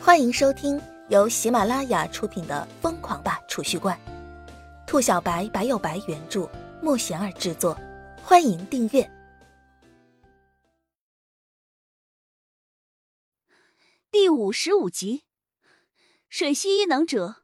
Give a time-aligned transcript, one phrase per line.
[0.00, 3.98] 欢迎收听由喜马拉雅出品的《疯狂吧储蓄罐》，
[4.86, 6.48] 兔小白白有白原著，
[6.80, 7.78] 莫贤儿制作。
[8.22, 9.10] 欢迎订阅
[14.10, 15.24] 第五十五集。
[16.28, 17.42] 水系异能者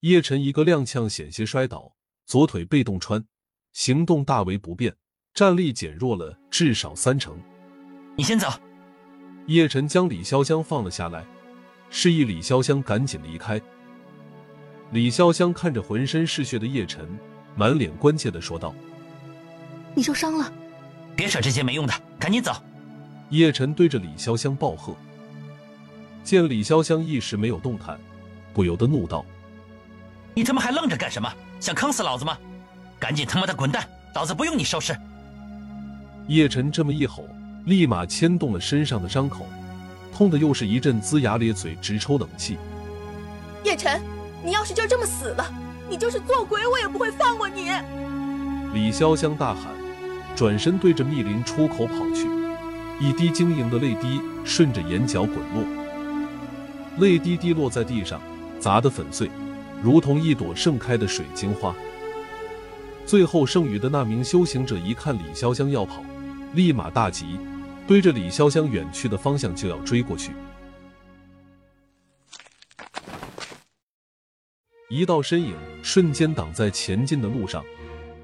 [0.00, 1.96] 叶晨一个踉跄，险些摔倒，
[2.26, 3.26] 左腿被洞穿，
[3.72, 4.96] 行动大为不便，
[5.32, 7.40] 战力减弱了至少三成。
[8.16, 8.48] 你先走。
[9.48, 11.24] 叶晨将李潇湘放了下来，
[11.88, 13.58] 示意李潇湘赶紧离开。
[14.90, 17.08] 李潇湘看着浑身是血的叶晨，
[17.56, 18.74] 满脸关切的说道
[19.96, 20.52] ：“你受伤了？
[21.16, 22.52] 别扯这些没用的，赶紧走。”
[23.30, 24.94] 叶晨对着李潇湘暴喝。
[26.22, 27.98] 见李潇湘一时没有动弹，
[28.52, 29.24] 不由得怒道
[30.36, 31.32] ：“你他妈还愣着干什么？
[31.58, 32.36] 想坑死老子吗？
[33.00, 33.88] 赶紧他妈的滚蛋！
[34.14, 34.94] 老子不用你收拾！”
[36.28, 37.26] 叶晨这么一吼。
[37.68, 39.46] 立马牵动了身上的伤口，
[40.10, 42.56] 痛的又是一阵龇牙咧嘴，直抽冷气。
[43.62, 44.00] 叶晨，
[44.42, 45.44] 你要是就这么死了，
[45.86, 47.68] 你就是做鬼，我也不会放过你！
[48.72, 49.64] 李潇湘大喊，
[50.34, 52.26] 转身对着密林出口跑去，
[52.98, 55.62] 一滴晶莹的泪滴顺着眼角滚落，
[57.00, 58.18] 泪滴滴落在地上，
[58.58, 59.30] 砸得粉碎，
[59.82, 61.74] 如同一朵盛开的水晶花。
[63.04, 66.02] 最后剩余的那名修行者一看李潇湘要跑，
[66.54, 67.38] 立马大急。
[67.88, 70.32] 对着李潇湘远去的方向就要追过去，
[74.90, 77.64] 一道身影瞬间挡在前进的路上，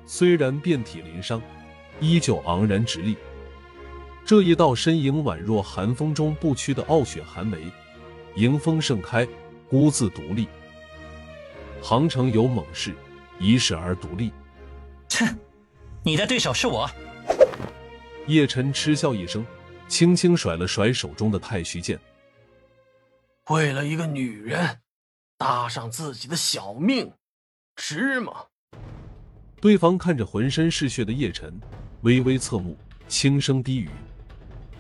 [0.04, 1.40] 虽然遍体鳞伤，
[1.98, 3.16] 依旧昂然直立。
[4.22, 7.72] 这一道身影宛若寒风中不屈的傲雪寒梅，
[8.34, 9.26] 迎风盛开，
[9.70, 10.46] 孤自独立。
[11.80, 12.94] 杭城有猛士，
[13.38, 14.30] 一世而独立。
[15.08, 15.24] 切，
[16.02, 16.86] 你的对手是我。
[18.26, 19.44] 叶晨嗤笑一声，
[19.86, 21.98] 轻轻甩了甩手中的太虚剑。
[23.50, 24.80] 为了一个女人，
[25.36, 27.12] 搭上自己的小命，
[27.76, 28.32] 值吗？
[29.60, 31.60] 对方看着浑身是血的叶晨，
[32.00, 32.78] 微微侧目，
[33.08, 33.90] 轻声低语：“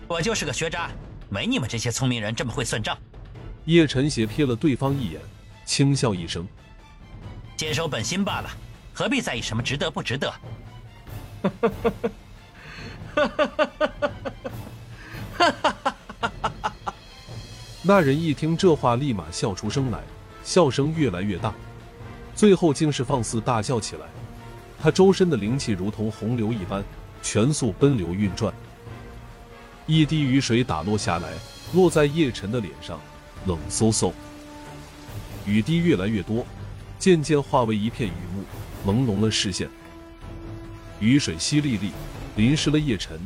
[0.08, 0.90] 我就是个学渣，
[1.28, 2.96] 没你们这些聪明人这么会算账。”
[3.66, 5.20] 叶晨斜瞥了对方一眼，
[5.66, 6.46] 轻笑一声
[7.56, 8.50] ：“坚守本心罢了，
[8.94, 10.32] 何必在意什么值得不值得？”
[17.82, 20.00] 那人一听这话，立马笑出声来，
[20.42, 21.52] 笑声越来越大，
[22.34, 24.06] 最后竟是放肆大笑起来。
[24.82, 26.82] 他周身的灵气如同洪流一般，
[27.22, 28.52] 全速奔流运转。
[29.86, 31.28] 一滴雨水打落下来，
[31.74, 32.98] 落在叶晨的脸上，
[33.46, 34.12] 冷飕飕。
[35.46, 36.46] 雨滴越来越多，
[36.98, 38.44] 渐渐化为一片雨幕，
[38.90, 39.68] 朦胧了视线。
[41.00, 41.90] 雨水淅沥沥。
[42.36, 43.20] 淋湿了叶晨，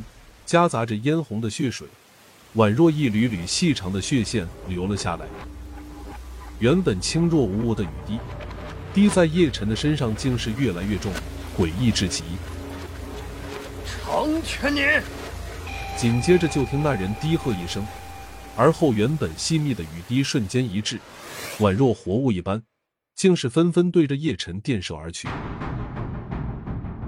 [0.45, 1.87] 夹杂着嫣红的血水，
[2.55, 5.25] 宛若一缕缕细长的血线流了下来。
[6.59, 8.19] 原本轻若无物的雨滴，
[8.93, 11.11] 滴在叶晨的身上，竟是越来越重，
[11.57, 12.23] 诡异至极。
[13.85, 14.81] 成全你！
[15.97, 17.85] 紧接着就听那人低喝一声，
[18.55, 20.99] 而后原本细密的雨滴瞬间一滞，
[21.59, 22.61] 宛若活物一般，
[23.15, 25.27] 竟是纷纷对着叶晨电射而去。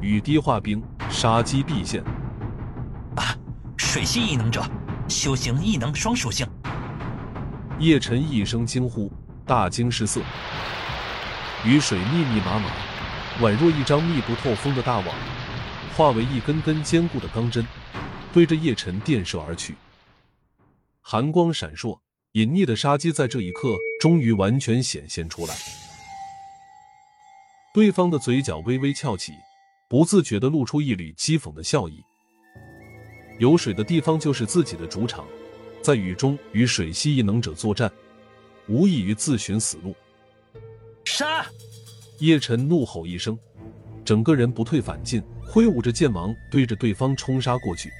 [0.01, 2.01] 雨滴化冰，杀机毕现。
[3.15, 3.37] 啊！
[3.77, 4.63] 水系异能者，
[5.09, 6.47] 修行异能双属性。
[7.77, 9.11] 叶晨一声惊呼，
[9.45, 10.21] 大惊失色。
[11.65, 12.71] 雨水密密麻麻，
[13.41, 15.07] 宛若一张密不透风的大网，
[15.95, 17.65] 化为一根根坚固的钢针，
[18.31, 19.75] 对着叶晨电射而去。
[21.01, 21.99] 寒光闪烁，
[22.31, 25.53] 隐匿的杀机在这一刻终于完全显现出来。
[27.73, 29.33] 对方的嘴角微微翘起。
[29.91, 32.01] 不自觉的露出一缕讥讽的笑意。
[33.39, 35.25] 有水的地方就是自己的主场，
[35.81, 37.91] 在雨中与水系异能者作战，
[38.69, 39.93] 无异于自寻死路。
[41.03, 41.45] 杀！
[42.19, 43.37] 叶晨怒吼一声，
[44.05, 47.91] 整个人不退反进，挥舞着剑芒对着对方冲杀过去。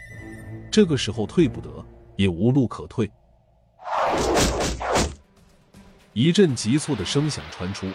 [0.72, 1.86] 这个时候退不得，
[2.16, 3.12] 也无路可退。
[6.14, 7.86] 一阵急促的声响传出。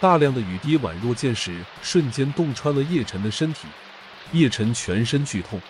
[0.00, 3.66] 大量的雨滴宛若箭矢，瞬间洞穿了叶晨的身体。
[4.32, 5.60] 叶晨全身剧痛，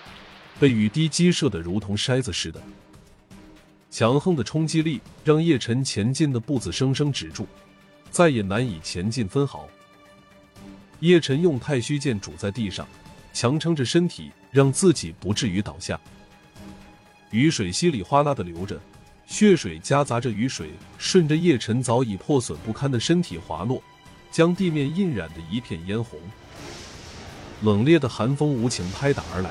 [0.60, 2.60] 被雨滴击射的如同筛子似的。
[3.90, 7.46] 强横的冲击力让叶晨前进的步子生生止住，
[8.10, 9.66] 再也难以前进分毫。
[11.00, 12.86] 叶晨用太虚剑拄在地上，
[13.32, 15.98] 强撑着身体，让自己不至于倒下。
[17.30, 18.78] 雨水稀里哗啦的流着，
[19.26, 23.82] 血水夹杂着雨水，顺着叶晨早已破损不堪的身体滑落。
[24.30, 26.18] 将地面印染的一片嫣红，
[27.62, 29.50] 冷冽的寒风无情拍打而来，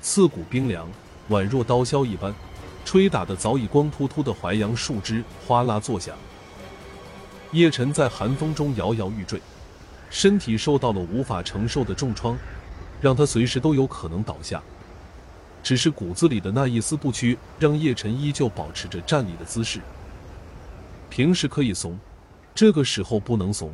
[0.00, 0.88] 刺骨冰凉，
[1.30, 2.34] 宛若刀削一般，
[2.84, 6.16] 吹打的早已光秃秃的淮阳树枝哗啦作响。
[7.52, 9.40] 叶晨在寒风中摇摇欲坠，
[10.10, 12.36] 身体受到了无法承受的重创，
[13.00, 14.62] 让他随时都有可能倒下。
[15.62, 19.80] 只是骨子里的那一丝不屈，让叶晨依旧保持着站立的姿势。
[21.10, 21.98] 平时可以怂，
[22.54, 23.72] 这个时候不能怂。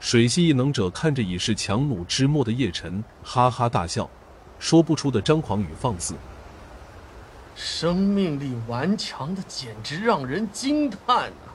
[0.00, 4.08] 水系异能者看着已是强弩之末的叶晨，哈哈大笑，
[4.58, 6.14] 说不出的张狂与放肆。
[7.56, 11.54] 生命力顽强的简直让人惊叹啊！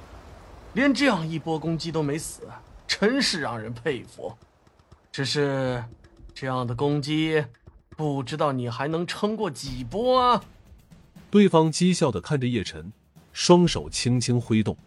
[0.73, 2.43] 连这样一波攻击都没死，
[2.87, 4.33] 真是让人佩服。
[5.11, 5.83] 只是，
[6.33, 7.43] 这样的攻击，
[7.97, 10.43] 不知道你还能撑过几波啊？
[11.29, 12.91] 对方讥笑的看着叶晨，
[13.33, 14.77] 双手轻轻挥动。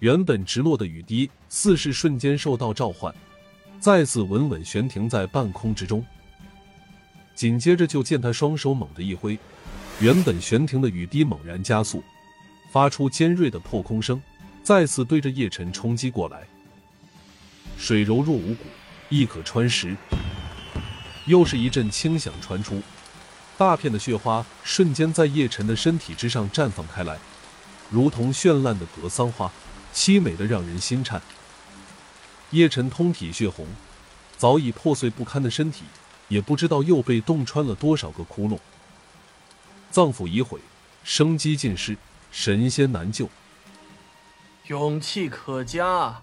[0.00, 3.12] 原本直落的雨滴，似是瞬间受到召唤，
[3.80, 6.04] 再次稳稳悬停在半空之中。
[7.34, 9.38] 紧接着，就见他双手猛地一挥，
[10.00, 12.02] 原本悬停的雨滴猛然加速，
[12.72, 14.20] 发出尖锐的破空声，
[14.62, 16.46] 再次对着叶晨冲击过来。
[17.76, 18.64] 水柔若无骨，
[19.08, 19.96] 亦可穿石。
[21.26, 22.80] 又是一阵轻响传出，
[23.56, 27.18] 大片的血花瞬间在叶晨的身体之上绽放开来，
[27.90, 29.50] 如同绚烂的格桑花。
[29.98, 31.20] 凄美的让人心颤。
[32.50, 33.66] 叶晨通体血红，
[34.36, 35.82] 早已破碎不堪的身体，
[36.28, 38.60] 也不知道又被洞穿了多少个窟窿。
[39.90, 40.60] 脏腑已毁，
[41.02, 41.96] 生机尽失，
[42.30, 43.28] 神仙难救。
[44.68, 46.22] 勇气可嘉，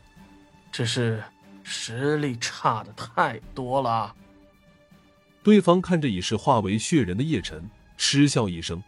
[0.72, 1.22] 只是
[1.62, 4.16] 实力差的太多了。
[5.44, 8.81] 对方看着已是化为血人的叶晨，嗤笑一声。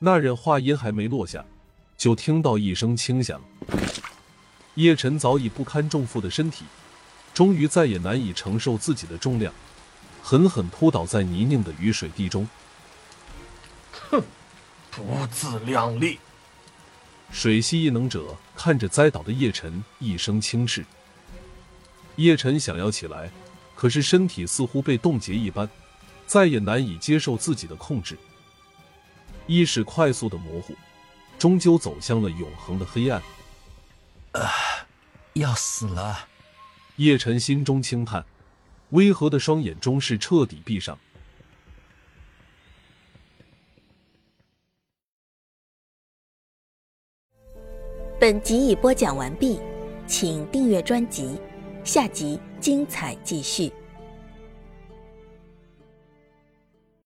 [0.00, 1.44] 那人话音还没落下。
[2.02, 3.40] 就听到一声轻响，
[4.74, 6.64] 叶晨早已不堪重负的身体，
[7.32, 9.54] 终于再也难以承受自己的重量，
[10.20, 12.48] 狠狠扑倒在泥泞的雨水地中。
[14.10, 14.20] 哼，
[14.90, 16.18] 不自量力！
[17.30, 20.84] 水系异能者看着栽倒的叶晨，一声轻斥。
[22.16, 23.30] 叶晨想要起来，
[23.76, 25.70] 可是身体似乎被冻结一般，
[26.26, 28.18] 再也难以接受自己的控制，
[29.46, 30.74] 意识快速的模糊。
[31.42, 33.20] 终究走向了永恒的黑暗。
[34.30, 34.48] 啊，
[35.32, 36.28] 要死了！
[36.98, 38.24] 叶晨心中轻叹，
[38.90, 40.96] 微合的双眼终是彻底闭上。
[48.20, 49.58] 本集已播讲完毕，
[50.06, 51.40] 请订阅专辑，
[51.82, 53.72] 下集精彩继续。